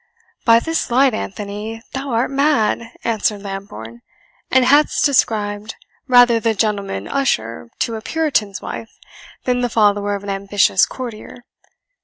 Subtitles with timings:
[0.45, 4.01] "By this light, Anthony, thou art mad," answered Lambourne,
[4.49, 5.75] "and hast described
[6.07, 8.97] rather the gentleman usher to a puritan's wife,
[9.43, 11.43] than the follower of an ambitious courtier!